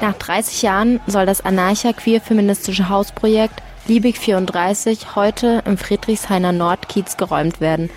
[0.00, 7.90] Nach 30 Jahren soll das anarcha-queer-feministische Hausprojekt Liebig 34 heute im Friedrichshainer Nordkiez geräumt werden.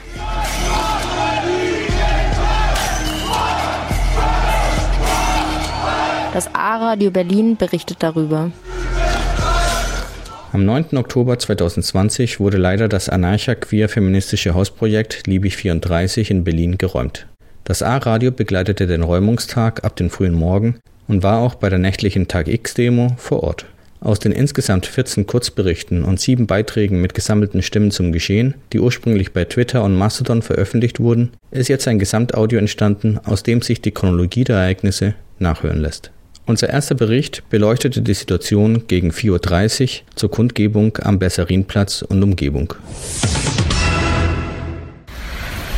[6.34, 8.52] Das A-Radio Berlin berichtet darüber.
[10.52, 10.98] Am 9.
[10.98, 17.28] Oktober 2020 wurde leider das anarcha-queer-feministische Hausprojekt Liebig 34 in Berlin geräumt.
[17.64, 22.28] Das A-Radio begleitete den Räumungstag ab den frühen Morgen und war auch bei der nächtlichen
[22.28, 23.66] Tag X-Demo vor Ort.
[24.00, 29.32] Aus den insgesamt 14 Kurzberichten und sieben Beiträgen mit gesammelten Stimmen zum Geschehen, die ursprünglich
[29.32, 33.92] bei Twitter und Mastodon veröffentlicht wurden, ist jetzt ein Gesamtaudio entstanden, aus dem sich die
[33.92, 36.12] Chronologie der Ereignisse nachhören lässt.
[36.46, 42.74] Unser erster Bericht beleuchtete die Situation gegen 4.30 Uhr zur Kundgebung am Besserinplatz und Umgebung.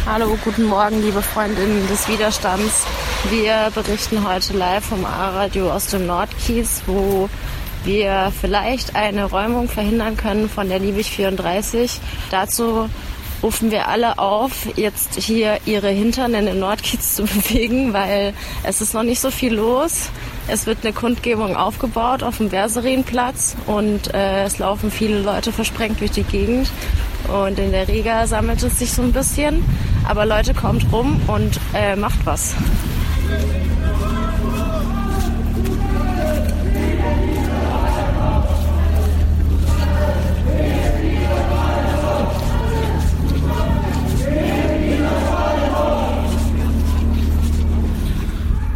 [0.08, 2.86] Hallo, guten Morgen, liebe Freundinnen des Widerstands.
[3.32, 7.28] Wir berichten heute live vom A-Radio aus dem Nordkies, wo
[7.84, 12.00] wir vielleicht eine Räumung verhindern können von der Liebig 34.
[12.30, 12.88] Dazu
[13.42, 18.82] rufen wir alle auf, jetzt hier ihre Hintern in den Nordkiez zu bewegen, weil es
[18.82, 20.10] ist noch nicht so viel los.
[20.48, 26.00] Es wird eine Kundgebung aufgebaut auf dem Verserinplatz und äh, es laufen viele Leute versprengt
[26.00, 26.70] durch die Gegend.
[27.28, 29.66] Und in der Riga sammelt es sich so ein bisschen.
[30.08, 32.54] Aber Leute, kommt rum und äh, macht was.
[33.28, 33.85] Thank you.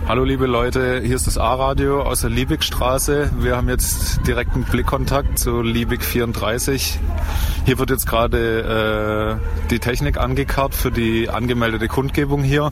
[0.09, 3.29] Hallo liebe Leute, hier ist das A-Radio aus der Liebigstraße.
[3.37, 6.99] Wir haben jetzt direkten Blickkontakt zu Liebig 34.
[7.67, 12.71] Hier wird jetzt gerade äh, die Technik angekarrt für die angemeldete Kundgebung hier.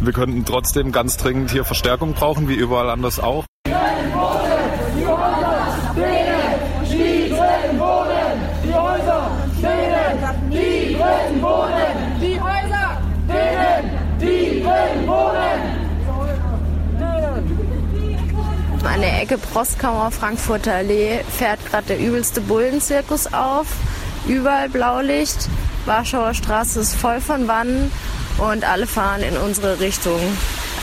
[0.00, 3.44] Wir könnten trotzdem ganz dringend hier Verstärkung brauchen, wie überall anders auch.
[19.32, 23.66] Ecke Prostkammer Frankfurter Allee fährt gerade der übelste Bullenzirkus auf.
[24.28, 25.48] Überall Blaulicht.
[25.86, 27.90] Warschauer Straße ist voll von Wannen
[28.36, 30.20] und alle fahren in unsere Richtung.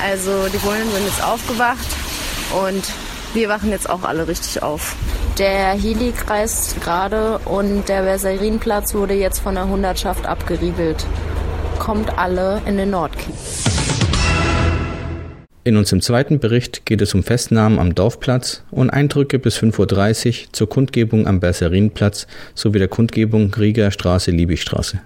[0.04, 1.88] Also die Bullen sind jetzt aufgewacht
[2.66, 2.84] und
[3.36, 4.96] wir wachen jetzt auch alle richtig auf.
[5.38, 11.06] Der Heli kreist gerade und der Verserinplatz wurde jetzt von der Hundertschaft abgeriegelt.
[11.78, 13.69] Kommt alle in den Nordkiez.
[15.66, 20.54] In unserem zweiten Bericht geht es um Festnahmen am Dorfplatz und Eindrücke bis 5.30 Uhr
[20.54, 25.02] zur Kundgebung am Berserinplatz sowie der Kundgebung Rieger Straße, Liebigstraße.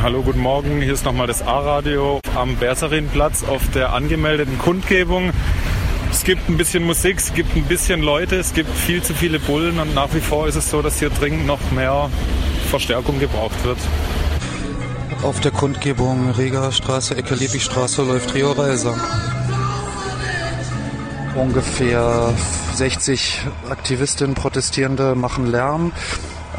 [0.00, 0.80] Hallo, guten Morgen.
[0.80, 5.32] Hier ist nochmal das A-Radio am Berserinplatz auf der angemeldeten Kundgebung.
[6.12, 9.40] Es gibt ein bisschen Musik, es gibt ein bisschen Leute, es gibt viel zu viele
[9.40, 12.08] Bullen und nach wie vor ist es so, dass hier dringend noch mehr
[12.68, 13.78] Verstärkung gebraucht wird.
[15.22, 18.94] Auf der Kundgebung Reger Straße, Ecke Liebigstraße läuft Rio Reiser.
[21.34, 22.32] Ungefähr
[22.74, 23.40] 60
[23.70, 25.92] Aktivistinnen, Protestierende machen Lärm.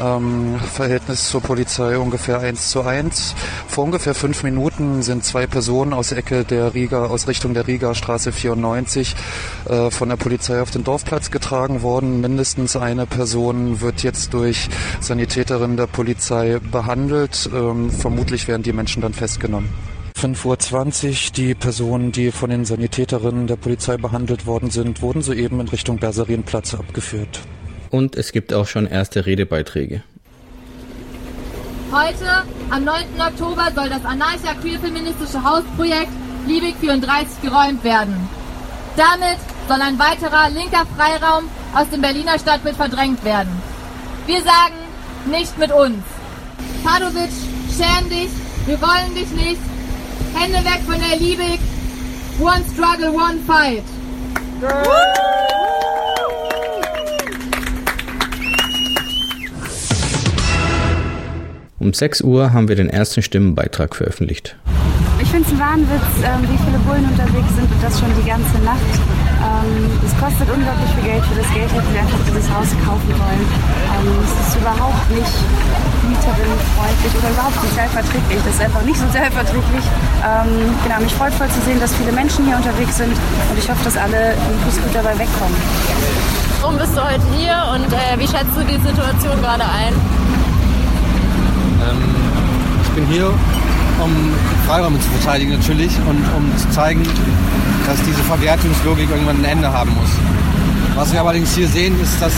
[0.00, 3.34] Ähm, Verhältnis zur Polizei ungefähr 1 zu 1.
[3.68, 7.94] Vor ungefähr fünf Minuten sind zwei Personen aus Ecke der Riga, aus Richtung der Riga
[7.94, 9.14] Straße 94
[9.68, 12.20] äh, von der Polizei auf den Dorfplatz getragen worden.
[12.20, 17.50] Mindestens eine Person wird jetzt durch Sanitäterinnen der Polizei behandelt.
[17.54, 19.68] Ähm, vermutlich werden die Menschen dann festgenommen.
[20.18, 21.32] 5.20 Uhr.
[21.36, 25.98] Die Personen, die von den Sanitäterinnen der Polizei behandelt worden sind, wurden soeben in Richtung
[25.98, 27.40] Berserienplatz abgeführt
[27.90, 30.02] und es gibt auch schon erste Redebeiträge.
[31.92, 33.04] Heute, am 9.
[33.18, 36.12] Oktober, soll das anarcha-queer-feministische Hausprojekt
[36.46, 38.28] Liebig 34 geräumt werden.
[38.96, 43.50] Damit soll ein weiterer linker Freiraum aus dem Berliner Stadtbild verdrängt werden.
[44.26, 44.76] Wir sagen,
[45.26, 46.02] nicht mit uns.
[46.84, 47.30] Padovic,
[47.76, 48.30] schäm dich,
[48.66, 49.60] wir wollen dich nicht.
[50.34, 51.60] Hände weg von der Liebig.
[52.40, 53.84] One struggle, one fight.
[61.80, 64.54] Um 6 Uhr haben wir den ersten Stimmenbeitrag veröffentlicht.
[65.16, 68.28] Ich finde es ein Wahnwitz, ähm, wie viele Bullen unterwegs sind und das schon die
[68.28, 68.92] ganze Nacht.
[69.40, 71.24] Ähm, es kostet unglaublich viel Geld.
[71.24, 73.44] Für das Geld hätten wir einfach dieses Haus kaufen wollen.
[73.96, 75.36] Ähm, es ist überhaupt nicht
[76.04, 78.40] mieterinnenfreundlich oder überhaupt sozialverträglich.
[78.44, 79.84] Das ist einfach nicht sozialverträglich.
[80.84, 83.80] genau, mich freut voll zu sehen, dass viele Menschen hier unterwegs sind und ich hoffe,
[83.88, 84.36] dass alle
[84.84, 85.56] gut dabei wegkommen.
[86.60, 90.19] Warum bist du heute hier und äh, wie schätzt du die Situation gerade ein?
[91.88, 91.98] Ähm,
[92.82, 93.26] ich bin hier,
[94.02, 94.10] um
[94.66, 97.02] Freiräume zu verteidigen natürlich und um zu zeigen,
[97.86, 100.10] dass diese Verwertungslogik irgendwann ein Ende haben muss.
[100.94, 102.32] Was wir allerdings hier sehen, ist, dass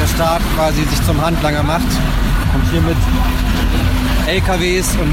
[0.00, 1.86] der Staat quasi sich zum Handlanger macht
[2.54, 2.96] und hier mit
[4.26, 5.12] LKWs und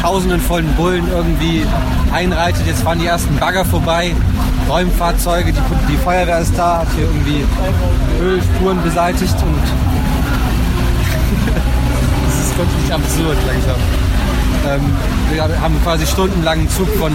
[0.00, 1.64] tausenden vollen Bullen irgendwie
[2.12, 2.66] einreitet.
[2.66, 4.14] Jetzt fahren die ersten Bagger vorbei,
[4.68, 5.60] Räumfahrzeuge, die,
[5.90, 7.44] die Feuerwehr ist da, hat hier irgendwie
[8.22, 9.62] Ölspuren beseitigt und
[12.56, 13.76] ist wirklich absurd langsam.
[14.66, 14.80] Ähm,
[15.30, 17.12] wir haben quasi stundenlangen Zug von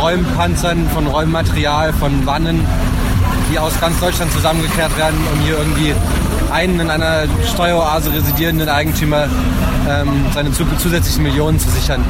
[0.00, 2.60] Räumpanzern, von Räummaterial, von Wannen,
[3.52, 5.94] die aus ganz Deutschland zusammengekehrt werden, um hier irgendwie
[6.50, 9.26] einen in einer Steueroase residierenden Eigentümer
[9.88, 12.02] ähm, seine zusätzlichen Millionen zu sichern.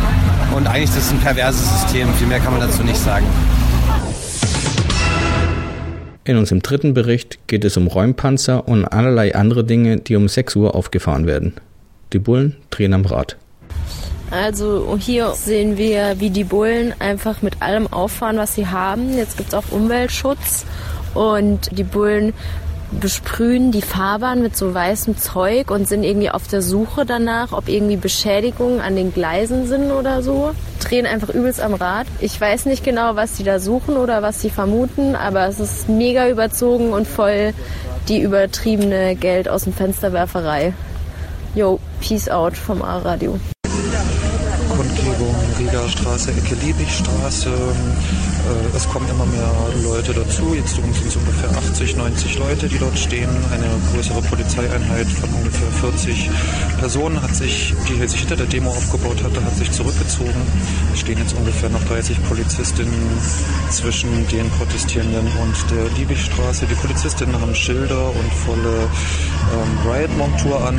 [0.55, 3.27] Und eigentlich ist das ein perverses System, viel mehr kann man dazu nicht sagen.
[6.25, 10.55] In unserem dritten Bericht geht es um Räumpanzer und allerlei andere Dinge, die um 6
[10.55, 11.55] Uhr aufgefahren werden.
[12.13, 13.37] Die Bullen drehen am Rad.
[14.31, 19.17] Also hier sehen wir, wie die Bullen einfach mit allem auffahren, was sie haben.
[19.17, 20.65] Jetzt gibt es auch Umweltschutz
[21.15, 22.33] und die Bullen
[23.01, 27.69] besprühen die Fahrbahn mit so weißem Zeug und sind irgendwie auf der Suche danach, ob
[27.69, 30.53] irgendwie Beschädigungen an den Gleisen sind oder so.
[30.81, 32.07] Drehen einfach übelst am Rad.
[32.21, 35.89] Ich weiß nicht genau, was sie da suchen oder was sie vermuten, aber es ist
[35.89, 37.55] mega überzogen und voll
[38.09, 40.75] die übertriebene Geld aus dem Fensterwerferei.
[41.55, 43.39] Yo, peace out vom A-Radio.
[44.77, 47.51] Kundgebung, Rieger Straße, Ecke Liebigstraße.
[47.51, 49.51] Äh, es kommen immer mehr
[49.85, 50.55] Leute dazu.
[50.55, 53.29] Jetzt sind es ungefähr 80, 90 Leute, die dort stehen.
[53.53, 56.31] Eine größere Polizeieinheit von ungefähr 40
[56.79, 60.43] Personen hat sich, die sich hinter der Demo aufgebaut hatte, hat sich zurückgezogen.
[60.93, 63.21] Es stehen jetzt ungefähr noch 30 Polizistinnen
[63.71, 66.67] zwischen den Protestierenden und der Liebigstraße.
[66.67, 68.89] Die Polizistinnen haben Schilder und volle
[69.53, 70.79] ähm, Riot-Montur an.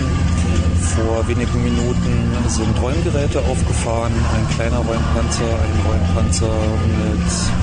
[0.96, 6.54] Vor wenigen Minuten sind Räumgeräte aufgefahren, ein kleiner Räumpanzer, ein Räumpanzer
[7.00, 7.63] mit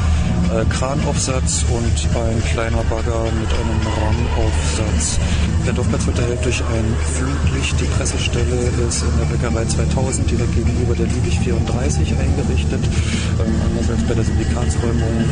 [0.50, 5.18] äh, Kranaufsatz und ein kleiner Bagger mit einem Rangaufsatz.
[5.66, 7.80] Der Dorfplatz wird erhellt durch ein Flutlicht.
[7.80, 8.56] Die Pressestelle
[8.88, 12.80] ist in der Bäckerei 2000 direkt gegenüber der Liebig 34 eingerichtet.
[12.82, 15.24] Ähm, anders als bei der Syndikatsräumung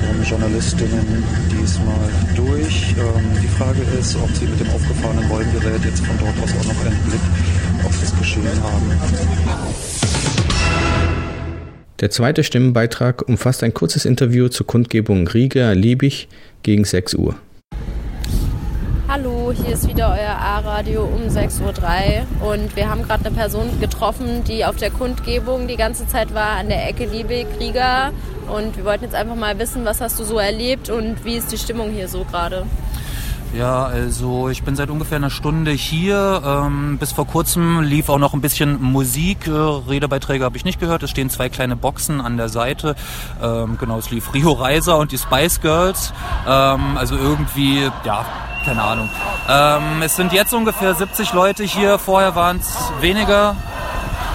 [0.00, 2.94] kommen Journalistinnen diesmal durch.
[2.98, 6.66] Ähm, die Frage ist, ob sie mit dem aufgefahrenen Räumgerät jetzt von dort aus auch
[6.66, 7.24] noch einen Blick
[7.84, 10.15] auf das Geschehen haben.
[12.00, 16.28] Der zweite Stimmenbeitrag umfasst ein kurzes Interview zur Kundgebung Riga-Liebig
[16.62, 17.36] gegen 6 Uhr.
[19.08, 21.62] Hallo, hier ist wieder euer A-Radio um 6.03
[22.42, 26.34] Uhr und wir haben gerade eine Person getroffen, die auf der Kundgebung die ganze Zeit
[26.34, 28.12] war an der Ecke Liebig-Riga
[28.54, 31.50] und wir wollten jetzt einfach mal wissen, was hast du so erlebt und wie ist
[31.50, 32.66] die Stimmung hier so gerade?
[33.56, 36.42] Ja, also ich bin seit ungefähr einer Stunde hier.
[36.44, 39.46] Ähm, bis vor kurzem lief auch noch ein bisschen Musik.
[39.46, 41.02] Äh, Redebeiträge habe ich nicht gehört.
[41.02, 42.96] Es stehen zwei kleine Boxen an der Seite.
[43.42, 46.12] Ähm, genau, es lief Rio Reiser und die Spice Girls.
[46.46, 48.26] Ähm, also irgendwie, ja,
[48.66, 49.08] keine Ahnung.
[49.48, 51.98] Ähm, es sind jetzt ungefähr 70 Leute hier.
[51.98, 53.56] Vorher waren es weniger.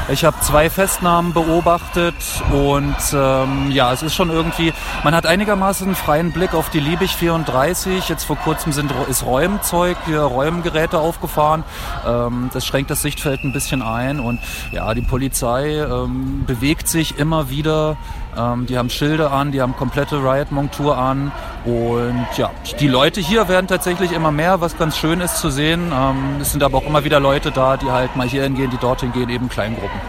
[0.09, 2.15] Ich habe zwei Festnahmen beobachtet
[2.51, 6.79] und ähm, ja, es ist schon irgendwie, man hat einigermaßen einen freien Blick auf die
[6.79, 8.09] Liebig 34.
[8.09, 11.63] Jetzt vor kurzem sind, ist Räumzeug, hier Räumgeräte aufgefahren.
[12.05, 14.39] Ähm, das schränkt das Sichtfeld ein bisschen ein und
[14.71, 17.97] ja, die Polizei ähm, bewegt sich immer wieder.
[18.37, 21.31] Ähm, die haben Schilder an, die haben komplette Riot-Montur an
[21.65, 25.91] und ja, die Leute hier werden tatsächlich immer mehr, was ganz schön ist zu sehen.
[25.93, 28.77] Ähm, es sind aber auch immer wieder Leute da, die halt mal hier hingehen, die
[28.77, 29.99] dorthin gehen, eben Kleingruppen.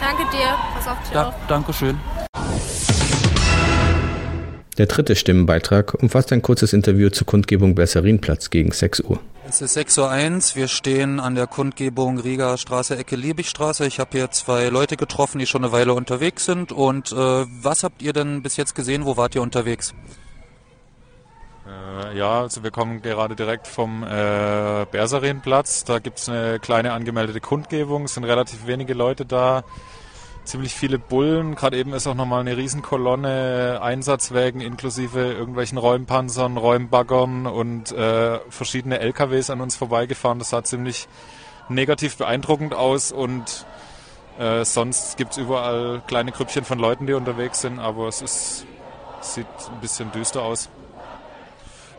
[0.00, 0.54] Danke dir.
[0.76, 1.34] Pass auf dich Ja, auf.
[1.48, 1.98] danke schön.
[4.78, 9.18] Der dritte Stimmenbeitrag umfasst ein kurzes Interview zur Kundgebung Besserinplatz gegen 6 Uhr.
[9.48, 10.56] Es ist 6.01 Uhr.
[10.56, 13.86] Wir stehen an der Kundgebung Riga Straße, Ecke Liebigstraße.
[13.86, 16.70] Ich habe hier zwei Leute getroffen, die schon eine Weile unterwegs sind.
[16.70, 19.06] Und äh, was habt ihr denn bis jetzt gesehen?
[19.06, 19.94] Wo wart ihr unterwegs?
[21.66, 25.84] Äh, ja, also wir kommen gerade direkt vom äh, Bersarinplatz.
[25.84, 28.04] Da gibt's eine kleine angemeldete Kundgebung.
[28.04, 29.64] Es sind relativ wenige Leute da.
[30.48, 31.56] Ziemlich viele Bullen.
[31.56, 38.98] Gerade eben ist auch nochmal eine Riesenkolonne Einsatzwägen inklusive irgendwelchen Räumpanzern, Räumbaggern und äh, verschiedene
[38.98, 40.38] LKWs an uns vorbeigefahren.
[40.38, 41.06] Das sah ziemlich
[41.68, 43.66] negativ beeindruckend aus und
[44.38, 48.66] äh, sonst gibt's überall kleine Grüppchen von Leuten, die unterwegs sind, aber es ist,
[49.20, 50.70] sieht ein bisschen düster aus.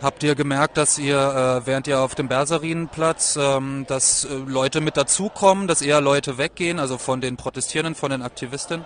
[0.02, 4.80] Habt ihr gemerkt, dass ihr, äh, während ihr auf dem Bersarinplatz, ähm, dass äh, Leute
[4.80, 8.86] mit dazukommen, dass eher Leute weggehen, also von den Protestierenden, von den Aktivisten?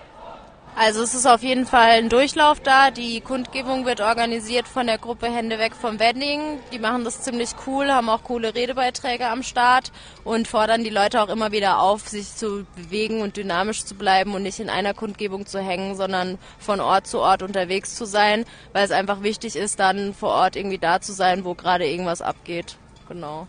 [0.76, 2.90] Also es ist auf jeden Fall ein Durchlauf da.
[2.90, 6.60] Die Kundgebung wird organisiert von der Gruppe Hände weg vom Wedding.
[6.72, 9.92] Die machen das ziemlich cool, haben auch coole Redebeiträge am Start
[10.24, 14.34] und fordern die Leute auch immer wieder auf, sich zu bewegen und dynamisch zu bleiben
[14.34, 18.46] und nicht in einer Kundgebung zu hängen, sondern von Ort zu Ort unterwegs zu sein,
[18.72, 22.22] weil es einfach wichtig ist, dann vor Ort irgendwie da zu sein, wo gerade irgendwas
[22.24, 22.78] abgeht.
[23.08, 23.48] Genau.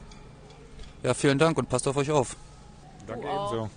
[1.03, 2.37] Ja, vielen Dank und passt auf euch auf.
[3.07, 3.71] Danke ebenso.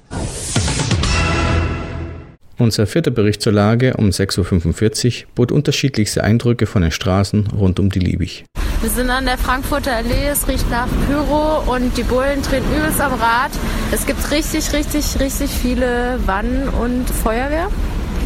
[2.59, 7.79] Unser vierter Bericht zur Lage um 6.45 Uhr bot unterschiedlichste Eindrücke von den Straßen rund
[7.79, 8.45] um die Liebig.
[8.81, 12.99] Wir sind an der Frankfurter Allee, es riecht nach Pyro und die Bullen drehen übelst
[12.99, 13.51] am Rad.
[13.91, 17.69] Es gibt richtig, richtig, richtig viele Wannen und Feuerwehr.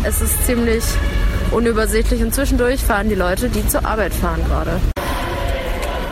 [0.03, 0.83] Es ist ziemlich
[1.51, 4.79] unübersichtlich und zwischendurch fahren die Leute, die zur Arbeit fahren gerade.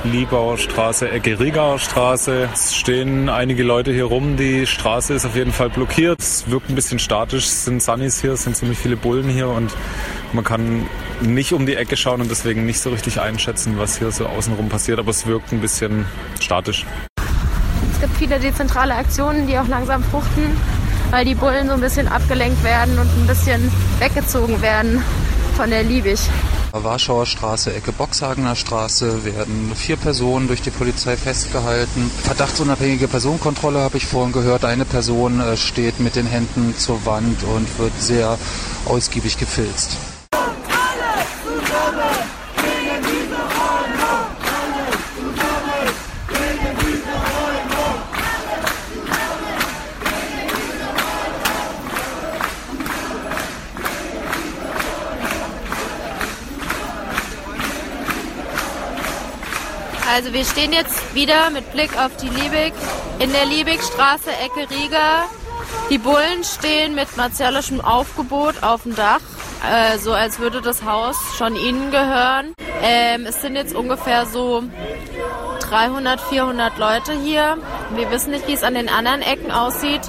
[0.05, 2.47] Liebauer Straße, Ecke Riegauer Straße.
[2.53, 4.37] Es stehen einige Leute hier rum.
[4.37, 6.21] Die Straße ist auf jeden Fall blockiert.
[6.21, 7.45] Es wirkt ein bisschen statisch.
[7.45, 9.75] Es sind Sunnis hier, es sind ziemlich viele Bullen hier und
[10.31, 10.85] man kann
[11.19, 14.69] nicht um die Ecke schauen und deswegen nicht so richtig einschätzen, was hier so außenrum
[14.69, 14.99] passiert.
[14.99, 16.05] Aber es wirkt ein bisschen
[16.39, 16.85] statisch.
[17.91, 20.55] Es gibt viele dezentrale Aktionen, die auch langsam fruchten,
[21.11, 25.03] weil die Bullen so ein bisschen abgelenkt werden und ein bisschen weggezogen werden
[25.57, 26.19] von der Liebig.
[26.71, 32.11] Warschauer Straße, Ecke Boxhagener Straße werden vier Personen durch die Polizei festgehalten.
[32.23, 34.65] Verdachtsunabhängige Personenkontrolle habe ich vorhin gehört.
[34.65, 38.37] Eine Person äh, steht mit den Händen zur Wand und wird sehr
[38.85, 39.97] ausgiebig gefilzt.
[60.19, 62.73] Also wir stehen jetzt wieder mit Blick auf die Liebig
[63.19, 65.23] in der Liebigstraße, Ecke Riga.
[65.89, 69.21] Die Bullen stehen mit martialischem Aufgebot auf dem Dach,
[69.65, 72.53] äh, so als würde das Haus schon ihnen gehören.
[72.83, 74.61] Ähm, es sind jetzt ungefähr so
[75.61, 77.57] 300, 400 Leute hier.
[77.95, 80.01] Wir wissen nicht, wie es an den anderen Ecken aussieht.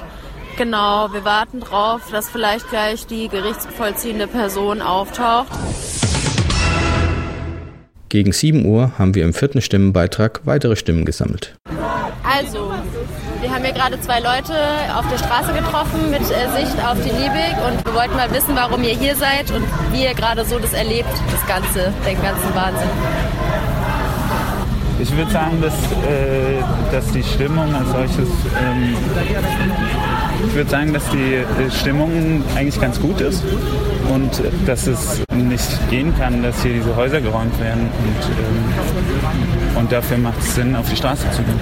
[0.57, 5.52] Genau, wir warten drauf, dass vielleicht gleich die gerichtsvollziehende Person auftaucht.
[8.11, 11.55] Gegen 7 Uhr haben wir im vierten Stimmenbeitrag weitere Stimmen gesammelt.
[12.25, 12.73] Also,
[13.40, 14.52] wir haben hier gerade zwei Leute
[14.97, 18.57] auf der Straße getroffen mit äh, Sicht auf die Liebig und wir wollten mal wissen,
[18.57, 22.52] warum ihr hier seid und wie ihr gerade so das erlebt, das Ganze, den ganzen
[22.52, 22.90] Wahnsinn.
[25.00, 26.61] Ich würde sagen, dass, äh,
[26.92, 28.95] dass die Stimmung als solches, ähm,
[30.47, 33.42] ich würde sagen, dass die äh, Stimmung eigentlich ganz gut ist
[34.12, 34.30] und
[34.66, 40.19] dass es nicht gehen kann, dass hier diese Häuser geräumt werden und, ähm, und dafür
[40.19, 41.61] macht es Sinn, auf die Straße zu gehen.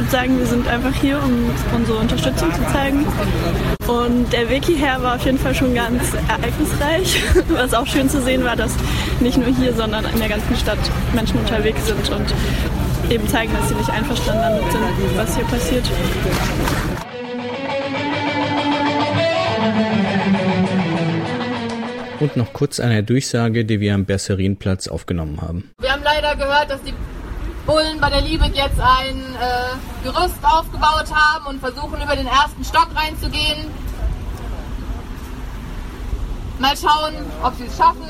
[0.00, 3.04] Ich würde sagen, wir sind einfach hier, um unsere Unterstützung zu zeigen.
[3.86, 7.22] Und der Weg hierher war auf jeden Fall schon ganz ereignisreich.
[7.48, 8.74] Was auch schön zu sehen war, dass
[9.20, 10.78] nicht nur hier, sondern in der ganzen Stadt
[11.12, 12.34] Menschen unterwegs sind und
[13.10, 15.84] eben zeigen, dass sie nicht einverstanden damit sind, was hier passiert.
[22.20, 25.70] Und noch kurz eine Durchsage, die wir am Berserinplatz aufgenommen haben.
[25.78, 26.94] Wir haben leider gehört, dass die
[27.66, 32.64] Bullen bei der Liebig jetzt ein äh, Gerüst aufgebaut haben und versuchen über den ersten
[32.64, 33.70] Stock reinzugehen.
[36.58, 38.04] Mal schauen, ob sie es schaffen.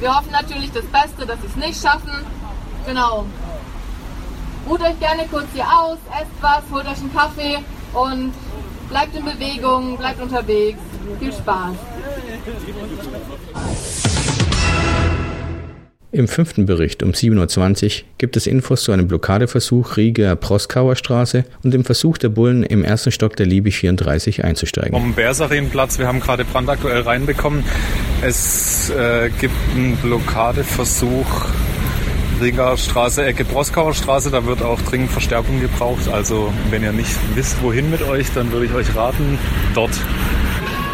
[0.00, 2.24] Wir hoffen natürlich das Beste, dass sie es nicht schaffen.
[2.86, 3.26] Genau.
[4.68, 7.58] Ruht euch gerne kurz hier aus, esst was, holt euch einen Kaffee
[7.94, 8.34] und
[8.90, 10.80] bleibt in Bewegung, bleibt unterwegs.
[11.18, 11.74] Viel Spaß.
[16.10, 21.44] Im fünften Bericht um 7.20 Uhr gibt es Infos zu einem Blockadeversuch Rieger Proskauer Straße
[21.62, 24.92] und dem Versuch der Bullen im ersten Stock der Liebig 34 einzusteigen.
[24.92, 27.62] Vom Bersarinplatz, wir haben gerade brandaktuell reinbekommen.
[28.22, 31.44] Es äh, gibt einen Blockadeversuch
[32.40, 34.30] Rieger Straße, Ecke Proskauer Straße.
[34.30, 36.08] Da wird auch dringend Verstärkung gebraucht.
[36.08, 39.38] Also wenn ihr nicht wisst, wohin mit euch, dann würde ich euch raten,
[39.74, 39.92] dort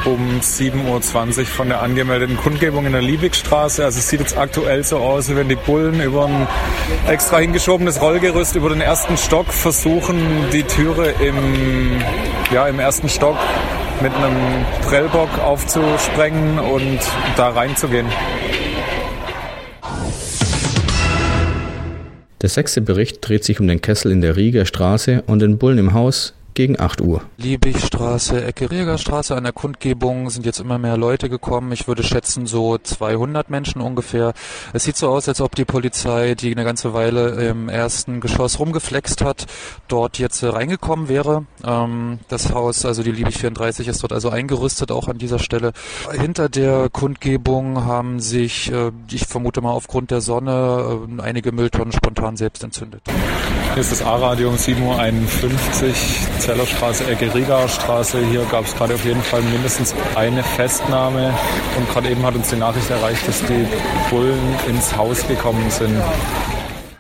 [0.05, 3.85] um 7.20 Uhr von der angemeldeten Kundgebung in der Liebigstraße.
[3.85, 6.47] Also es sieht jetzt aktuell so aus, wie wenn die Bullen über ein
[7.09, 10.21] extra hingeschobenes Rollgerüst über den ersten Stock versuchen,
[10.53, 12.03] die Türe im,
[12.53, 13.37] ja, im ersten Stock
[14.03, 14.37] mit einem
[14.83, 17.01] Prellbock aufzusprengen und
[17.37, 18.07] da reinzugehen.
[22.43, 25.79] Der sechste Bericht dreht sich um den Kessel in der Rieger Straße und den Bullen
[25.79, 27.23] im Haus, gegen 8 Uhr.
[27.37, 29.35] Liebigstraße, Ecke Riegerstraße.
[29.37, 31.73] An der Kundgebung sind jetzt immer mehr Leute gekommen.
[31.73, 34.33] Ich würde schätzen so 200 Menschen ungefähr.
[34.73, 38.59] Es sieht so aus, als ob die Polizei, die eine ganze Weile im ersten Geschoss
[38.59, 39.47] rumgeflext hat,
[39.89, 41.47] dort jetzt reingekommen wäre.
[41.65, 45.73] Ähm, das Haus, also die Liebig 34, ist dort also eingerüstet, auch an dieser Stelle.
[46.13, 51.93] Hinter der Kundgebung haben sich, äh, ich vermute mal aufgrund der Sonne, äh, einige Mülltonnen
[51.93, 53.03] spontan selbst entzündet.
[53.75, 58.19] Hier ist das A-Radio um 7.51 Uhr, Zellerstraße, Ecke Rigastraße.
[58.27, 61.33] Hier gab es gerade auf jeden Fall mindestens eine Festnahme.
[61.79, 63.67] Und gerade eben hat uns die Nachricht erreicht, dass die
[64.11, 65.99] Bullen ins Haus gekommen sind.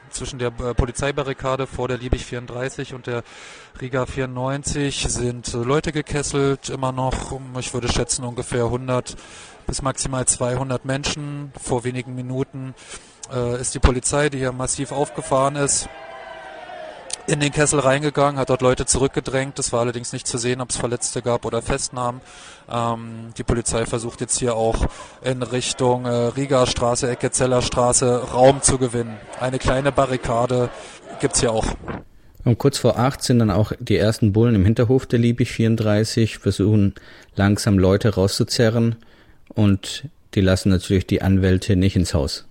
[0.08, 3.22] Zwischen der äh, Polizeibarrikade vor der Liebig 34 und der
[3.82, 9.14] Riga 94 sind äh, Leute gekesselt, immer noch, ich würde schätzen, ungefähr 100
[9.66, 11.52] bis maximal 200 Menschen.
[11.62, 12.74] Vor wenigen Minuten
[13.30, 15.90] äh, ist die Polizei, die hier massiv aufgefahren ist,
[17.26, 19.58] in den Kessel reingegangen, hat dort Leute zurückgedrängt.
[19.58, 22.20] Es war allerdings nicht zu sehen, ob es Verletzte gab oder Festnahmen.
[22.70, 24.86] Ähm, die Polizei versucht jetzt hier auch
[25.22, 29.16] in Richtung äh, Riga Straße, Ecke Zeller Straße Raum zu gewinnen.
[29.40, 30.70] Eine kleine Barrikade
[31.20, 31.66] gibt's hier auch.
[32.44, 36.38] Um kurz vor acht sind dann auch die ersten Bullen im Hinterhof der Liebig 34,
[36.38, 36.94] versuchen
[37.36, 38.96] langsam Leute rauszuzerren
[39.48, 40.04] und
[40.34, 42.44] die lassen natürlich die Anwälte nicht ins Haus.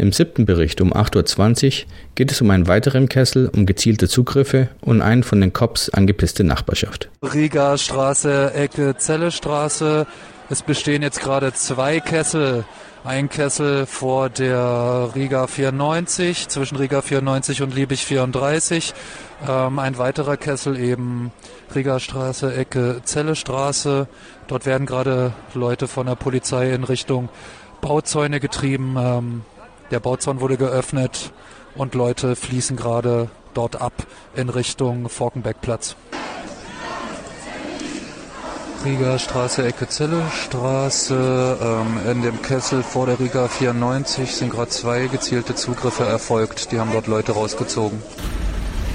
[0.00, 4.68] Im siebten Bericht um 8.20 Uhr geht es um einen weiteren Kessel, um gezielte Zugriffe
[4.80, 7.10] und einen von den Cops angepisste Nachbarschaft.
[7.22, 10.06] Riga Straße, Ecke Zelle Straße.
[10.48, 12.64] Es bestehen jetzt gerade zwei Kessel.
[13.04, 18.94] Ein Kessel vor der Riga 94, zwischen Riga 94 und Liebig 34.
[19.46, 21.30] Ähm, ein weiterer Kessel eben
[21.74, 24.08] Riga Straße, Ecke Zelle Straße.
[24.48, 27.28] Dort werden gerade Leute von der Polizei in Richtung
[27.82, 28.96] Bauzäune getrieben.
[28.98, 29.42] Ähm,
[29.90, 31.32] der Bauzaun wurde geöffnet
[31.74, 33.92] und Leute fließen gerade dort ab
[34.34, 35.96] in Richtung Forkenbeckplatz.
[38.84, 41.58] Riga Straße, Ecke Zelle Straße.
[41.60, 46.72] Ähm, in dem Kessel vor der Riga 94 sind gerade zwei gezielte Zugriffe erfolgt.
[46.72, 48.02] Die haben dort Leute rausgezogen.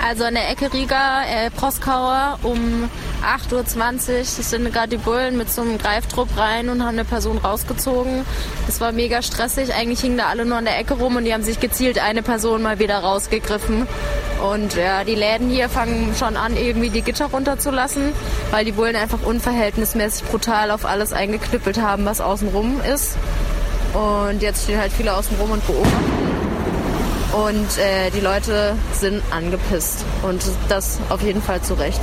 [0.04, 2.90] Also an der Ecke Riga, äh, Proskauer um
[3.24, 7.38] 8.20 Uhr sind gerade die Bullen mit so einem Greiftrupp rein und haben eine Person
[7.38, 8.26] rausgezogen.
[8.68, 9.74] Das war mega stressig.
[9.74, 12.22] Eigentlich hingen da alle nur an der Ecke rum und die haben sich gezielt eine
[12.22, 13.88] Person mal wieder rausgegriffen.
[14.52, 18.12] Und ja, die Läden hier fangen schon an, irgendwie die Gitter runterzulassen,
[18.52, 23.18] weil die Bullen einfach unverhältnismäßig brutal auf alles eingeknüppelt haben, was außenrum ist.
[23.94, 26.15] Und jetzt stehen halt viele außenrum und beobachten.
[27.36, 30.06] Und äh, die Leute sind angepisst.
[30.24, 32.02] Und das auf jeden Fall zu Recht.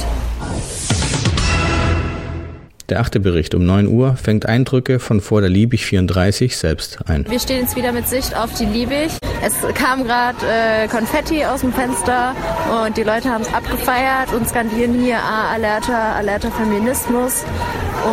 [2.88, 7.24] Der achte Bericht um 9 Uhr fängt Eindrücke von vor der Liebig 34 selbst ein.
[7.30, 9.12] Wir stehen jetzt wieder mit Sicht auf die Liebig.
[9.42, 12.34] Es kam gerade äh, Konfetti aus dem Fenster
[12.84, 17.44] und die Leute haben es abgefeiert und skandieren hier ah, Alerta, Alerta Feminismus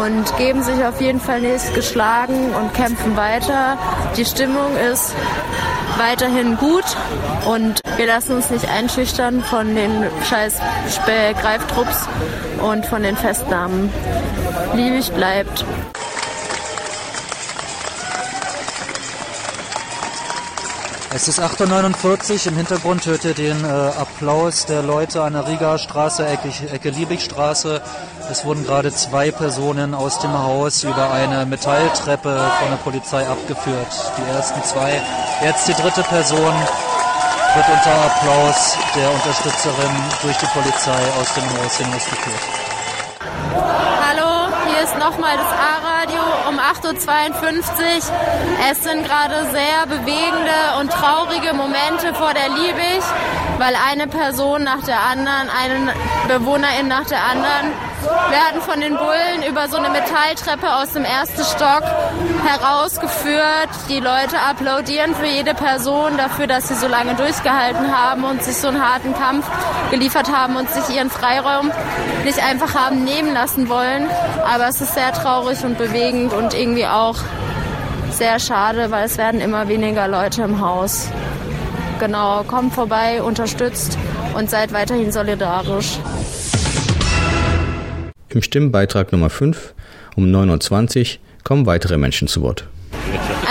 [0.01, 3.77] und geben sich auf jeden Fall nicht geschlagen und kämpfen weiter.
[4.15, 5.13] Die Stimmung ist
[5.99, 6.85] weiterhin gut
[7.45, 10.55] und wir lassen uns nicht einschüchtern von den scheiß
[11.33, 12.07] Greiftrupps
[12.61, 13.91] und von den Festnahmen.
[14.73, 15.65] Liebig bleibt.
[21.11, 22.51] Es ist 8.49 Uhr.
[22.51, 26.91] Im Hintergrund hört ihr den äh, Applaus der Leute an der Riga Straße, Ecke, Ecke
[26.91, 27.81] Liebigstraße.
[28.29, 33.87] Es wurden gerade zwei Personen aus dem Haus über eine Metalltreppe von der Polizei abgeführt.
[34.19, 35.01] Die ersten zwei.
[35.43, 36.53] Jetzt die dritte Person
[37.55, 42.68] wird unter Applaus der Unterstützerin durch die Polizei aus dem Haus hinausgeführt.
[44.99, 48.13] Nochmal das A-Radio um 8.52 Uhr.
[48.69, 53.01] Es sind gerade sehr bewegende und traurige Momente vor der Liebig,
[53.59, 55.93] weil eine Person nach der anderen, eine
[56.27, 57.71] Bewohnerin nach der anderen
[58.29, 61.83] werden von den Bullen über so eine Metalltreppe aus dem ersten Stock
[62.45, 63.69] herausgeführt.
[63.89, 68.57] Die Leute applaudieren für jede Person dafür, dass sie so lange durchgehalten haben und sich
[68.57, 69.45] so einen harten Kampf
[69.91, 71.71] geliefert haben und sich ihren Freiraum
[72.23, 74.07] nicht einfach haben nehmen lassen wollen.
[74.45, 77.15] Aber es ist sehr traurig und bewegend und irgendwie auch
[78.11, 81.09] sehr schade, weil es werden immer weniger Leute im Haus.
[81.99, 83.97] Genau, kommt vorbei, unterstützt
[84.35, 85.99] und seid weiterhin solidarisch.
[88.29, 89.73] Im Stimmbeitrag Nummer 5
[90.15, 92.67] um 9.20 Uhr kommen weitere Menschen zu Wort.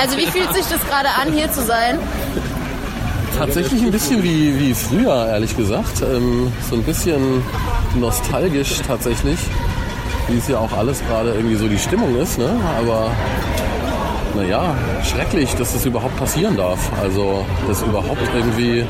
[0.01, 1.99] Also wie fühlt sich das gerade an, hier zu sein?
[3.37, 6.03] Tatsächlich ein bisschen wie, wie früher, ehrlich gesagt.
[6.03, 7.43] Ähm, so ein bisschen
[7.99, 9.39] nostalgisch tatsächlich,
[10.29, 12.39] wie es ja auch alles gerade irgendwie so die Stimmung ist.
[12.39, 12.49] Ne?
[12.79, 13.11] Aber
[14.37, 16.93] naja, schrecklich, dass das überhaupt passieren darf.
[17.01, 18.85] Also, dass überhaupt irgendwie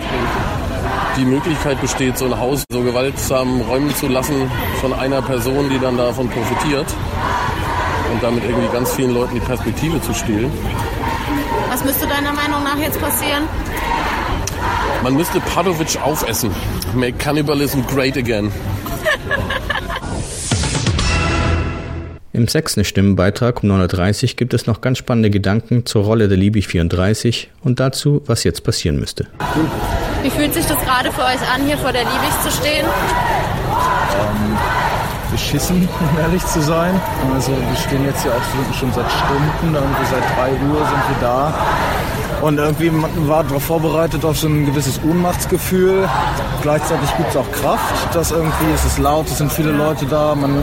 [1.16, 5.78] die Möglichkeit besteht, so ein Haus so gewaltsam räumen zu lassen von einer Person, die
[5.78, 6.86] dann davon profitiert
[8.12, 10.50] und damit irgendwie ganz vielen Leuten die Perspektive zu stehlen.
[11.70, 13.44] Was müsste deiner Meinung nach jetzt passieren?
[15.02, 16.50] Man müsste Padovic aufessen.
[16.94, 18.52] Make cannibalism great again.
[22.38, 26.36] Im sechsten Stimmenbeitrag um 9.30 Uhr gibt es noch ganz spannende Gedanken zur Rolle der
[26.38, 29.26] Liebig 34 und dazu, was jetzt passieren müsste.
[30.22, 32.86] Wie fühlt sich das gerade für euch an, hier vor der Liebig zu stehen?
[34.20, 34.56] Ähm,
[35.32, 37.00] beschissen, um ehrlich zu sein.
[37.34, 41.16] Also wir stehen jetzt hier auch schon seit Stunden, irgendwie seit 3 Uhr sind wir
[41.20, 41.52] da.
[42.40, 42.92] Und irgendwie
[43.26, 46.08] war darauf vorbereitet auf so ein gewisses Ohnmachtsgefühl.
[46.62, 50.36] Gleichzeitig gibt es auch Kraft, dass irgendwie es ist laut, es sind viele Leute da,
[50.36, 50.62] man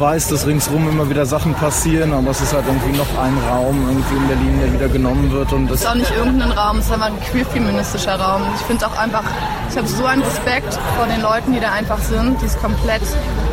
[0.00, 3.86] weiß, dass ringsrum immer wieder Sachen passieren, aber es ist halt irgendwie noch ein Raum
[3.86, 5.52] irgendwie in Berlin, der wieder genommen wird.
[5.52, 8.42] Und es ist auch nicht irgendein Raum, es ist einfach ein queer-feministischer Raum.
[8.56, 9.24] Ich finde auch einfach,
[9.70, 13.02] ich habe so einen Respekt vor den Leuten, die da einfach sind, die es komplett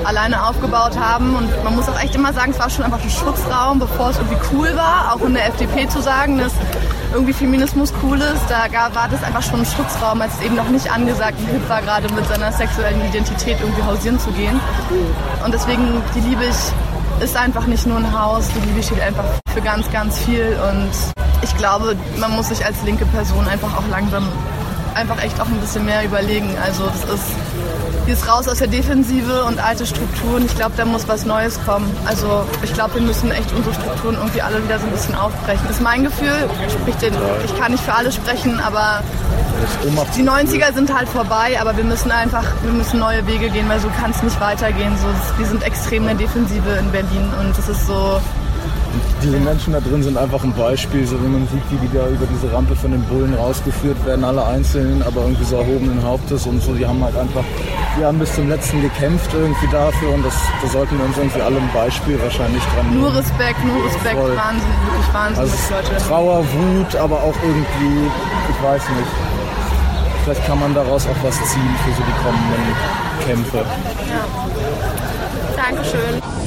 [0.05, 1.35] alleine aufgebaut haben.
[1.35, 4.17] Und man muss auch echt immer sagen, es war schon einfach ein Schutzraum, bevor es
[4.17, 6.53] irgendwie cool war, auch in der FDP zu sagen, dass
[7.13, 8.43] irgendwie Feminismus cool ist.
[8.49, 11.67] Da war das einfach schon ein Schutzraum, als es eben noch nicht angesagt und hip
[11.69, 14.59] war, gerade mit seiner sexuellen Identität irgendwie hausieren zu gehen.
[15.43, 16.55] Und deswegen, die Liebig
[17.19, 20.55] ist einfach nicht nur ein Haus, die Liebe steht einfach für ganz, ganz viel.
[20.69, 20.91] Und
[21.41, 24.27] ich glaube, man muss sich als linke Person einfach auch langsam
[24.93, 26.55] einfach echt auch ein bisschen mehr überlegen.
[26.63, 27.31] Also das ist
[28.07, 30.45] dieses raus aus der Defensive und alte Strukturen.
[30.45, 31.93] Ich glaube, da muss was Neues kommen.
[32.05, 35.61] Also ich glaube, wir müssen echt unsere Strukturen irgendwie alle wieder so ein bisschen aufbrechen.
[35.67, 36.49] Das ist mein Gefühl.
[37.45, 39.03] Ich kann nicht für alle sprechen, aber
[40.15, 43.79] die 90er sind halt vorbei, aber wir müssen einfach, wir müssen neue Wege gehen, weil
[43.79, 44.95] so kann es nicht weitergehen.
[44.97, 45.07] So,
[45.39, 48.21] wir sind extrem in der Defensive in Berlin und es ist so,
[49.21, 52.07] diese Menschen da drin sind einfach ein Beispiel, so wie man sieht, wie die da
[52.07, 56.45] über diese Rampe von den Bullen rausgeführt werden, alle einzeln, aber irgendwie so erhobenen Hauptes
[56.45, 57.43] und so, die haben halt einfach,
[57.97, 61.41] die haben bis zum letzten gekämpft irgendwie dafür und das, da sollten wir uns irgendwie
[61.41, 63.01] alle ein Beispiel wahrscheinlich dran nehmen.
[63.01, 64.37] Nur Respekt, nur Respekt, Voll.
[64.37, 66.07] Wahnsinn, wirklich Wahnsinn, also Leute.
[66.07, 68.07] Trauer, Wut, aber auch irgendwie,
[68.49, 69.11] ich weiß nicht,
[70.23, 72.63] vielleicht kann man daraus auch was ziehen für so die kommenden
[73.25, 73.57] Kämpfe.
[73.57, 74.25] Ja.
[75.55, 76.46] Dankeschön.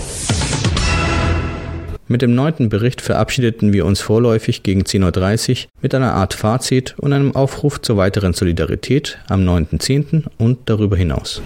[2.10, 6.96] Mit dem neunten Bericht verabschiedeten wir uns vorläufig gegen 10.30 Uhr mit einer Art Fazit
[6.98, 10.24] und einem Aufruf zur weiteren Solidarität am 9.10.
[10.36, 11.40] und darüber hinaus.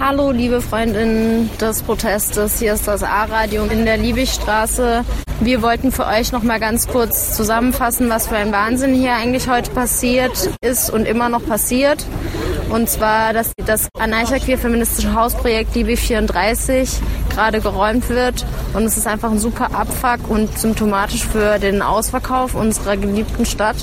[0.00, 2.58] Hallo, liebe Freundinnen des Protestes.
[2.58, 5.04] Hier ist das A-Radio in der Liebigstraße.
[5.40, 9.46] Wir wollten für euch noch mal ganz kurz zusammenfassen, was für ein Wahnsinn hier eigentlich
[9.46, 12.06] heute passiert ist und immer noch passiert.
[12.70, 17.00] Und zwar, dass das Anarcha Queer Feministische Hausprojekt Liebe 34
[17.30, 18.44] gerade geräumt wird.
[18.74, 23.76] Und es ist einfach ein super Abfuck und symptomatisch für den Ausverkauf unserer geliebten Stadt.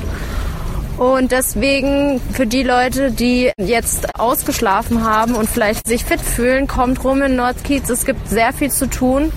[0.98, 7.04] Und deswegen für die Leute, die jetzt ausgeschlafen haben und vielleicht sich fit fühlen, kommt
[7.04, 7.90] rum in Nordkiez.
[7.90, 9.32] Es gibt sehr viel zu tun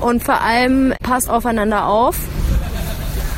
[0.00, 2.16] und vor allem passt aufeinander auf.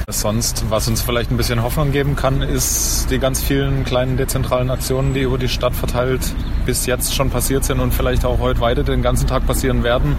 [0.08, 4.70] Sonst, was uns vielleicht ein bisschen Hoffnung geben kann, ist die ganz vielen kleinen dezentralen
[4.70, 6.20] Aktionen, die über die Stadt verteilt
[6.66, 10.16] bis jetzt schon passiert sind und vielleicht auch heute weiter den ganzen Tag passieren werden.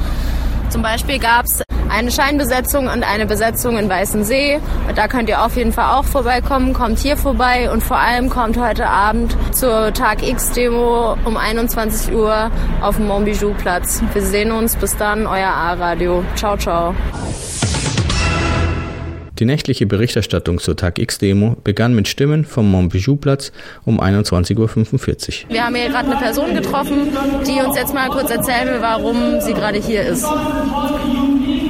[0.69, 4.59] Zum Beispiel gab es eine Scheinbesetzung und eine Besetzung in Weißensee.
[4.95, 6.73] Da könnt ihr auf jeden Fall auch vorbeikommen.
[6.73, 12.49] Kommt hier vorbei und vor allem kommt heute Abend zur Tag X-Demo um 21 Uhr
[12.81, 14.01] auf dem Montbijou-Platz.
[14.13, 14.75] Wir sehen uns.
[14.75, 16.23] Bis dann, euer A-Radio.
[16.35, 16.95] Ciao, ciao.
[19.39, 23.51] Die nächtliche Berichterstattung zur Tag X-Demo begann mit Stimmen vom Montbijou-Platz
[23.83, 25.49] um 21.45 Uhr.
[25.49, 27.07] Wir haben hier gerade eine Person getroffen,
[27.47, 30.23] die uns jetzt mal kurz erzählen will, warum sie gerade hier ist.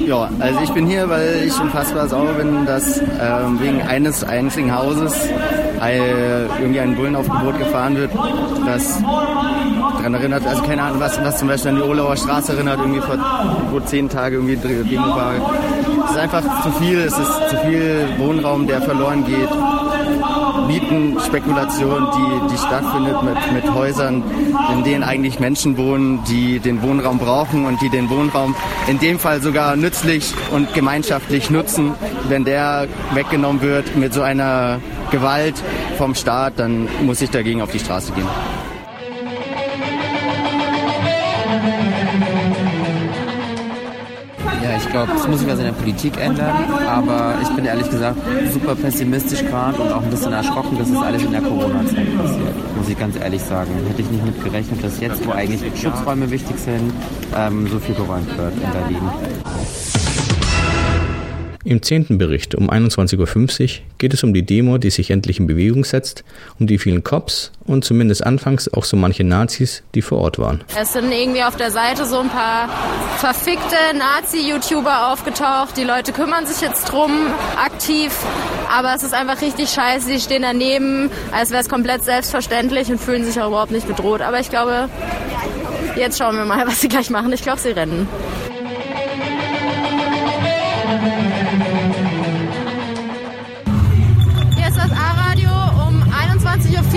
[0.05, 3.03] Ja, also ich bin hier, weil ich unfassbar sauer bin, dass äh,
[3.59, 5.13] wegen eines einzigen Hauses
[5.79, 6.01] ein,
[6.59, 8.11] irgendwie ein Bullenaufgebot gefahren wird,
[8.65, 12.79] das daran erinnert, also keine Ahnung, was, was zum Beispiel an die Olauer Straße erinnert,
[12.79, 13.17] irgendwie vor,
[13.71, 15.33] vor zehn Tagen irgendwie Demo war.
[16.13, 19.49] Es ist einfach zu viel, es ist zu viel Wohnraum, der verloren geht.
[20.67, 24.21] Mietenspekulation, die, die stattfindet mit, mit Häusern,
[24.71, 28.53] in denen eigentlich Menschen wohnen, die den Wohnraum brauchen und die den Wohnraum
[28.85, 31.95] in dem Fall sogar nützlich und gemeinschaftlich nutzen.
[32.29, 35.55] Wenn der weggenommen wird mit so einer Gewalt
[35.97, 38.27] vom Staat, dann muss ich dagegen auf die Straße gehen.
[44.93, 46.55] Glaube, es muss sich was in der Politik ändern,
[46.87, 48.17] aber ich bin ehrlich gesagt
[48.53, 52.77] super pessimistisch gerade und auch ein bisschen erschrocken, dass das alles in der Corona-Zeit passiert,
[52.77, 53.71] muss ich ganz ehrlich sagen.
[53.87, 56.93] Hätte ich nicht mit gerechnet, dass jetzt, wo eigentlich Schutzräume wichtig sind,
[57.35, 59.01] ähm, so viel geräumt wird in Berlin.
[61.65, 65.47] Im zehnten Bericht um 21.50 Uhr geht es um die Demo, die sich endlich in
[65.47, 66.25] Bewegung setzt,
[66.59, 70.61] um die vielen Cops und zumindest anfangs auch so manche Nazis, die vor Ort waren.
[70.77, 72.67] Es sind irgendwie auf der Seite so ein paar
[73.17, 75.77] verfickte Nazi-YouTuber aufgetaucht.
[75.77, 77.11] Die Leute kümmern sich jetzt drum,
[77.55, 78.11] aktiv.
[78.69, 80.07] Aber es ist einfach richtig scheiße.
[80.07, 84.21] Sie stehen daneben, als wäre es komplett selbstverständlich und fühlen sich auch überhaupt nicht bedroht.
[84.21, 84.89] Aber ich glaube,
[85.95, 87.31] jetzt schauen wir mal, was sie gleich machen.
[87.31, 88.05] Ich glaube, sie rennen.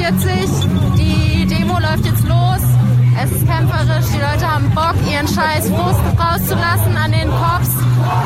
[0.07, 0.97] 21.40 Uhr.
[0.97, 2.63] Die Demo läuft jetzt los.
[3.21, 4.07] Es ist kämpferisch.
[4.15, 7.71] Die Leute haben Bock, ihren Scheiß Frust rauszulassen an den Cops,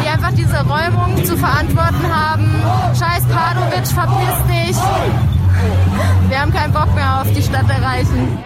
[0.03, 2.63] die einfach diese Räumung zu verantworten haben.
[2.89, 4.77] Scheiß Padovic, verpiss dich.
[6.29, 8.39] Wir haben keinen Bock mehr auf die Stadt erreichen.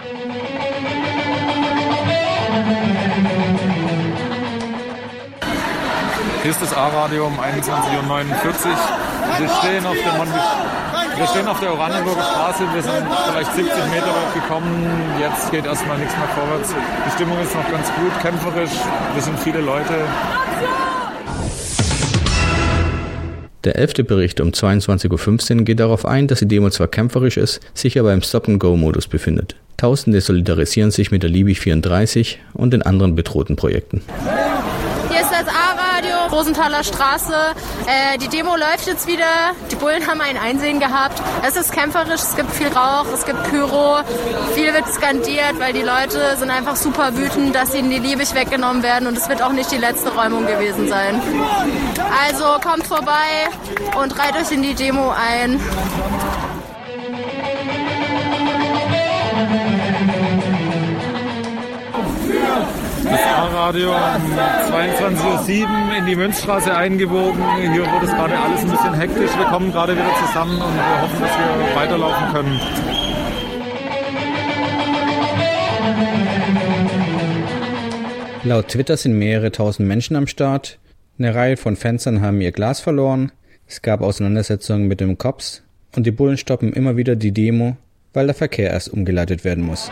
[6.41, 7.39] Hier ist das A-Radio um 21.49
[7.97, 9.39] Uhr.
[9.39, 10.39] Wir stehen auf der, Monte
[11.17, 12.63] wir stehen auf der Oranienburger Straße.
[12.73, 14.85] Wir sind vielleicht 70 Meter weit gekommen.
[15.19, 16.73] Jetzt geht erstmal nichts mehr vorwärts.
[17.05, 18.71] Die Stimmung ist noch ganz gut, kämpferisch.
[19.13, 19.93] Wir sind viele Leute.
[23.63, 27.61] Der elfte Bericht um 22.15 Uhr geht darauf ein, dass die Demo zwar kämpferisch ist,
[27.73, 29.55] sich aber im Stop-and-Go-Modus befindet.
[29.77, 34.01] Tausende solidarisieren sich mit der Liebig 34 und den anderen bedrohten Projekten.
[36.35, 37.33] Rosenthaler Straße.
[37.85, 39.53] Äh, die Demo läuft jetzt wieder.
[39.71, 41.21] Die Bullen haben ein Einsehen gehabt.
[41.47, 43.99] Es ist kämpferisch, es gibt viel Rauch, es gibt Pyro.
[44.53, 48.83] Viel wird skandiert, weil die Leute sind einfach super wütend, dass ihnen die Liebig weggenommen
[48.83, 49.07] werden.
[49.07, 51.21] Und es wird auch nicht die letzte Räumung gewesen sein.
[52.27, 53.47] Also kommt vorbei
[54.01, 55.61] und reiht euch in die Demo ein.
[63.15, 67.41] Das A-Radio um 22.07 Uhr in die Münzstraße eingebogen.
[67.61, 69.31] Hier wurde es gerade alles ein bisschen hektisch.
[69.37, 72.59] Wir kommen gerade wieder zusammen und wir hoffen, dass wir weiterlaufen können.
[78.43, 80.77] Laut Twitter sind mehrere tausend Menschen am Start.
[81.17, 83.31] Eine Reihe von Fenstern haben ihr Glas verloren.
[83.65, 85.63] Es gab Auseinandersetzungen mit den Cops.
[85.95, 87.77] Und die Bullen stoppen immer wieder die Demo,
[88.11, 89.89] weil der Verkehr erst umgeleitet werden muss.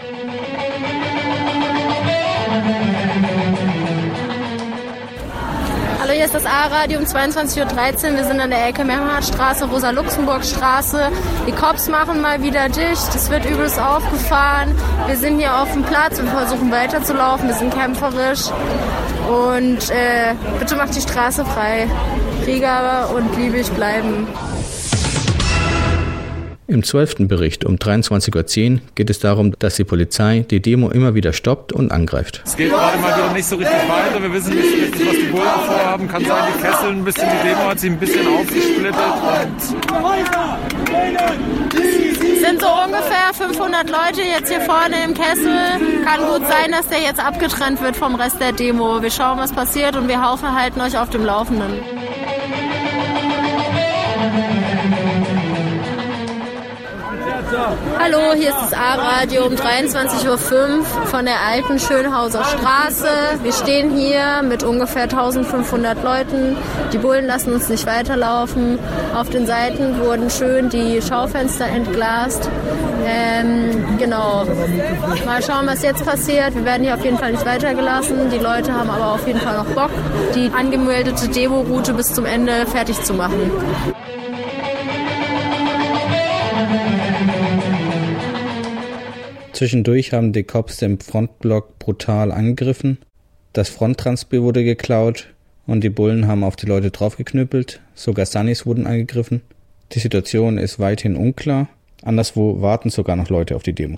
[6.36, 8.18] Ist das A-Radio um 22.13 Uhr.
[8.18, 11.12] Wir sind an der Ecke Mehrhardtstraße, Rosa-Luxemburg-Straße.
[11.48, 13.14] Die Cops machen mal wieder dicht.
[13.14, 14.74] Es wird übelst aufgefahren.
[15.06, 17.48] Wir sind hier auf dem Platz und versuchen weiterzulaufen.
[17.48, 18.50] Wir sind kämpferisch.
[19.30, 21.88] Und äh, bitte macht die Straße frei.
[22.48, 24.28] Riga und Liebig bleiben.
[26.74, 31.14] Im zwölften Bericht um 23.10 Uhr geht es darum, dass die Polizei die Demo immer
[31.14, 32.42] wieder stoppt und angreift.
[32.46, 34.20] Es geht gerade mal wieder nicht so richtig weiter.
[34.20, 36.08] Wir wissen nicht so richtig, was die Bullen vorhaben.
[36.08, 37.28] Kann sein, die kesseln ein bisschen.
[37.30, 38.96] Die Demo hat sich ein bisschen aufgesplittet.
[41.76, 45.56] Es sind so ungefähr 500 Leute jetzt hier vorne im Kessel.
[46.04, 49.00] Kann gut sein, dass der jetzt abgetrennt wird vom Rest der Demo.
[49.00, 51.84] Wir schauen, was passiert und wir hoffen, halten euch auf dem Laufenden.
[57.64, 63.08] Hallo, hier ist das A-Radio um 23.05 Uhr von der alten Schönhauser Straße.
[63.42, 66.58] Wir stehen hier mit ungefähr 1500 Leuten.
[66.92, 68.80] Die Bullen lassen uns nicht weiterlaufen.
[69.16, 72.50] Auf den Seiten wurden schön die Schaufenster entglast.
[73.06, 74.46] Ähm, genau.
[75.26, 76.56] Mal schauen, was jetzt passiert.
[76.56, 78.30] Wir werden hier auf jeden Fall nicht weitergelassen.
[78.30, 79.92] Die Leute haben aber auf jeden Fall noch Bock,
[80.36, 83.52] die angemeldete Demo-Route bis zum Ende fertig zu machen.
[89.54, 92.98] Zwischendurch haben die Cops den Frontblock brutal angegriffen.
[93.54, 95.28] Das Fronttransbier wurde geklaut
[95.68, 97.80] und die Bullen haben auf die Leute draufgeknüppelt.
[97.94, 99.42] Sogar Sunnis wurden angegriffen.
[99.92, 101.70] Die Situation ist weithin unklar.
[102.02, 103.98] Anderswo warten sogar noch Leute auf die Demo.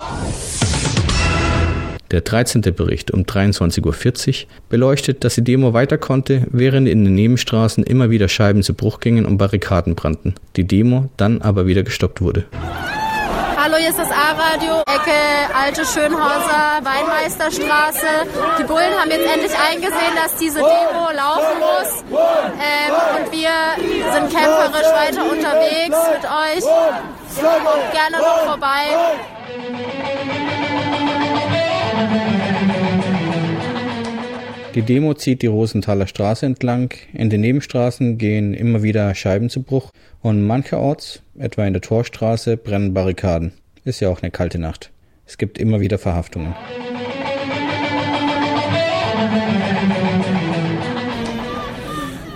[2.10, 2.60] Der 13.
[2.60, 8.10] Bericht um 23.40 Uhr beleuchtet, dass die Demo weiter konnte, während in den Nebenstraßen immer
[8.10, 10.34] wieder Scheiben zu Bruch gingen und Barrikaden brannten.
[10.54, 12.44] Die Demo dann aber wieder gestoppt wurde.
[13.66, 18.06] Hallo, hier ist das A-Radio, Ecke Alte Schönhauser, Weinmeisterstraße.
[18.60, 22.04] Die Bullen haben jetzt endlich eingesehen, dass diese Demo laufen muss.
[22.12, 23.50] Ähm, und wir
[24.12, 26.62] sind kämpferisch weiter unterwegs mit euch.
[27.42, 28.84] Kommt gerne noch vorbei.
[34.76, 36.90] Die Demo zieht die Rosenthaler Straße entlang.
[37.14, 42.58] In den Nebenstraßen gehen immer wieder Scheiben zu Bruch und mancherorts, etwa in der Torstraße,
[42.58, 43.52] brennen Barrikaden.
[43.84, 44.90] Ist ja auch eine kalte Nacht.
[45.24, 46.54] Es gibt immer wieder Verhaftungen.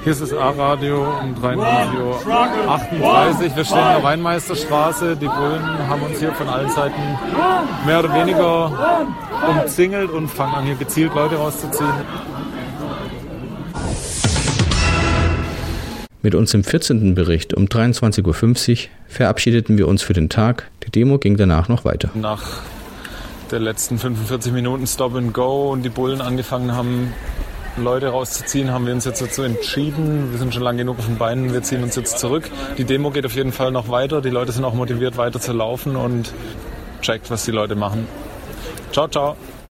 [0.03, 3.57] Hier ist das A-Radio um 23.38 Uhr.
[3.57, 5.15] Wir stehen in der Rheinmeisterstraße.
[5.15, 7.03] Die Bullen haben uns hier von allen Seiten
[7.85, 8.73] mehr oder weniger
[9.47, 11.93] umzingelt und fangen an, hier gezielt Leute rauszuziehen.
[16.23, 17.15] Mit unserem 14.
[17.15, 20.71] Bericht um 23.50 Uhr verabschiedeten wir uns für den Tag.
[20.85, 22.11] Die Demo ging danach noch weiter.
[22.15, 22.43] Nach
[23.51, 27.13] der letzten 45 Minuten Stop and Go und die Bullen angefangen haben,
[27.77, 30.31] Leute rauszuziehen, haben wir uns jetzt dazu entschieden.
[30.31, 32.51] Wir sind schon lange genug auf den Beinen, wir ziehen uns jetzt zurück.
[32.77, 34.21] Die Demo geht auf jeden Fall noch weiter.
[34.21, 36.35] Die Leute sind auch motiviert, weiter zu laufen und
[37.01, 38.07] checkt, was die Leute machen.
[38.93, 39.37] Ciao, ciao.